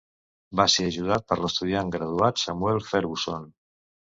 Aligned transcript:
Va 0.59 0.63
ser 0.75 0.85
ajudat 0.91 1.27
per 1.33 1.37
l'estudiant 1.41 1.93
graduat 1.99 2.43
Samuel 2.47 2.85
Ferguson. 2.89 3.47